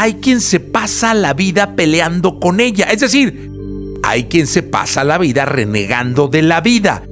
hay 0.00 0.14
quien 0.14 0.40
se 0.40 0.60
pasa 0.60 1.12
la 1.12 1.34
vida 1.34 1.76
peleando 1.76 2.40
con 2.40 2.58
ella. 2.60 2.86
Es 2.86 3.00
decir, 3.00 3.50
hay 4.02 4.24
quien 4.24 4.46
se 4.46 4.62
pasa 4.62 5.04
la 5.04 5.18
vida 5.18 5.44
renegando 5.44 6.26
de 6.26 6.40
la 6.40 6.62
vida. 6.62 7.02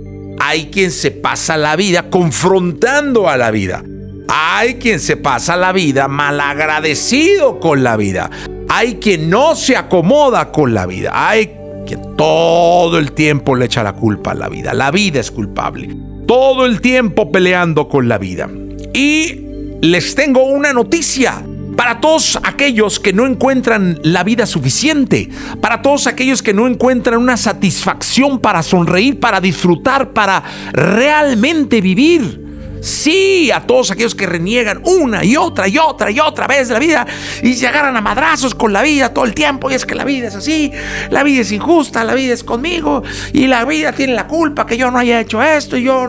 Hay 0.40 0.70
quien 0.70 0.90
se 0.90 1.10
pasa 1.10 1.58
la 1.58 1.76
vida 1.76 2.08
confrontando 2.08 3.28
a 3.28 3.36
la 3.36 3.50
vida. 3.50 3.84
Hay 4.28 4.76
quien 4.76 5.00
se 5.00 5.18
pasa 5.18 5.54
la 5.58 5.72
vida 5.72 6.08
malagradecido 6.08 7.60
con 7.60 7.84
la 7.84 7.98
vida. 7.98 8.30
Hay 8.70 8.94
quien 8.94 9.28
no 9.28 9.54
se 9.54 9.76
acomoda 9.76 10.50
con 10.50 10.72
la 10.72 10.86
vida. 10.86 11.10
Hay 11.12 11.50
quien 11.86 12.16
todo 12.16 12.98
el 12.98 13.12
tiempo 13.12 13.54
le 13.54 13.66
echa 13.66 13.82
la 13.82 13.92
culpa 13.92 14.30
a 14.30 14.34
la 14.34 14.48
vida. 14.48 14.72
La 14.72 14.90
vida 14.90 15.20
es 15.20 15.30
culpable. 15.30 15.94
Todo 16.26 16.64
el 16.64 16.80
tiempo 16.80 17.30
peleando 17.30 17.86
con 17.86 18.08
la 18.08 18.16
vida. 18.16 18.48
Y 18.94 19.42
les 19.82 20.14
tengo 20.14 20.44
una 20.44 20.72
noticia. 20.72 21.44
Para 21.78 22.00
todos 22.00 22.36
aquellos 22.42 22.98
que 22.98 23.12
no 23.12 23.24
encuentran 23.24 24.00
la 24.02 24.24
vida 24.24 24.46
suficiente, 24.46 25.28
para 25.60 25.80
todos 25.80 26.08
aquellos 26.08 26.42
que 26.42 26.52
no 26.52 26.66
encuentran 26.66 27.20
una 27.20 27.36
satisfacción 27.36 28.40
para 28.40 28.64
sonreír, 28.64 29.20
para 29.20 29.40
disfrutar, 29.40 30.12
para 30.12 30.42
realmente 30.72 31.80
vivir. 31.80 32.47
Sí, 32.80 33.50
a 33.50 33.60
todos 33.60 33.90
aquellos 33.90 34.14
que 34.14 34.26
reniegan 34.26 34.80
una 34.84 35.24
y 35.24 35.36
otra 35.36 35.68
y 35.68 35.78
otra 35.78 36.10
y 36.10 36.20
otra 36.20 36.46
vez 36.46 36.68
de 36.68 36.74
la 36.74 36.80
vida 36.80 37.06
y 37.42 37.54
se 37.54 37.66
agarran 37.66 37.96
a 37.96 38.00
madrazos 38.00 38.54
con 38.54 38.72
la 38.72 38.82
vida 38.82 39.12
todo 39.12 39.24
el 39.24 39.34
tiempo. 39.34 39.70
Y 39.70 39.74
es 39.74 39.84
que 39.84 39.94
la 39.94 40.04
vida 40.04 40.28
es 40.28 40.34
así, 40.34 40.70
la 41.10 41.22
vida 41.22 41.42
es 41.42 41.52
injusta, 41.52 42.04
la 42.04 42.14
vida 42.14 42.34
es 42.34 42.44
conmigo 42.44 43.02
y 43.32 43.46
la 43.46 43.64
vida 43.64 43.92
tiene 43.92 44.14
la 44.14 44.26
culpa 44.26 44.66
que 44.66 44.76
yo 44.76 44.90
no 44.90 44.98
haya 44.98 45.20
hecho 45.20 45.42
esto 45.42 45.76
y 45.76 45.84
yo. 45.84 46.08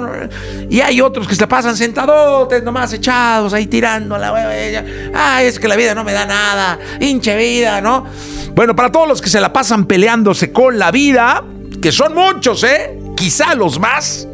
Y 0.69 0.81
hay 0.81 1.01
otros 1.01 1.27
que 1.27 1.35
se 1.35 1.47
pasan 1.47 1.75
sentadotes, 1.75 2.63
nomás 2.63 2.93
echados 2.93 3.53
ahí 3.53 3.67
tirando 3.67 4.17
la 4.17 4.33
hueva. 4.33 4.83
Ay, 5.13 5.47
es 5.47 5.59
que 5.59 5.67
la 5.67 5.75
vida 5.75 5.95
no 5.95 6.03
me 6.03 6.13
da 6.13 6.25
nada, 6.25 6.79
hinche 6.99 7.35
vida, 7.35 7.81
¿no? 7.81 8.05
Bueno, 8.53 8.75
para 8.75 8.91
todos 8.91 9.07
los 9.07 9.21
que 9.21 9.29
se 9.29 9.39
la 9.39 9.53
pasan 9.53 9.85
peleándose 9.85 10.51
con 10.51 10.77
la 10.77 10.91
vida, 10.91 11.43
que 11.81 11.91
son 11.91 12.13
muchos, 12.13 12.63
¿eh? 12.63 12.97
Quizá 13.15 13.55
los 13.55 13.79
más 13.79 14.28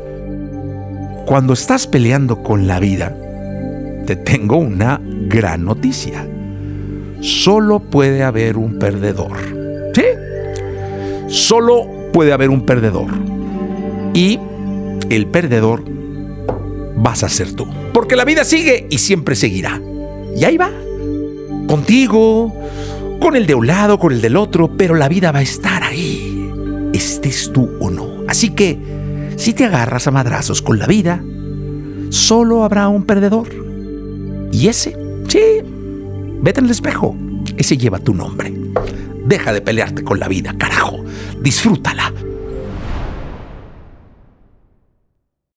cuando 1.26 1.54
estás 1.54 1.88
peleando 1.88 2.44
con 2.44 2.68
la 2.68 2.80
vida, 2.80 3.16
te 4.06 4.16
tengo 4.16 4.58
una 4.58 5.02
gran 5.04 5.66
noticia. 5.66 6.28
Solo 7.22 7.80
puede 7.80 8.24
haber 8.24 8.58
un 8.58 8.78
perdedor. 8.78 9.38
¿Sí? 9.94 10.04
Solo 11.28 11.88
puede 12.14 12.32
haber 12.32 12.52
un 12.52 12.66
perdedor. 12.66 13.08
Y 14.14 14.40
el 15.10 15.26
perdedor 15.28 15.84
vas 16.98 17.24
a 17.24 17.30
ser 17.30 17.54
tú. 17.54 17.68
Porque 17.94 18.16
la 18.16 18.26
vida 18.26 18.44
sigue 18.44 18.86
y 18.90 19.00
siempre 19.00 19.36
seguirá. 19.36 19.82
Y 20.36 20.44
ahí 20.44 20.58
va. 20.58 20.70
Contigo, 21.68 22.54
con 23.20 23.36
el 23.36 23.48
de 23.48 23.56
un 23.56 23.66
lado, 23.66 23.98
con 23.98 24.14
el 24.14 24.22
del 24.22 24.38
otro, 24.38 24.78
pero 24.78 24.94
la 24.94 25.10
vida 25.10 25.32
va 25.32 25.40
a 25.40 25.44
estar 25.44 25.82
ahí. 25.82 26.52
Estés 26.94 27.52
tú 27.52 27.72
o 27.80 27.90
no. 27.90 28.24
Así 28.28 28.52
que 28.52 28.78
si 29.38 29.54
te 29.54 29.66
agarras 29.66 30.08
a 30.08 30.12
madrazos 30.12 30.62
con 30.62 30.80
la 30.80 30.88
vida, 30.88 31.24
solo 32.10 32.64
habrá 32.64 32.88
un 32.88 33.04
perdedor. 33.04 33.50
Y 34.52 34.68
ese, 34.68 34.96
sí, 35.28 35.40
vete 36.42 36.60
en 36.60 36.66
el 36.66 36.72
espejo. 36.72 37.16
Ese 37.58 37.78
lleva 37.78 38.00
tu 38.00 38.14
nombre. 38.14 38.54
Deja 39.26 39.54
de 39.54 39.62
pelearte 39.62 40.04
con 40.04 40.20
la 40.20 40.28
vida, 40.28 40.56
carajo. 40.58 41.04
Disfrútala. 41.42 42.14